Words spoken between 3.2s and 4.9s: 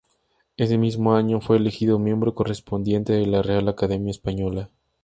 la Real Academia Española.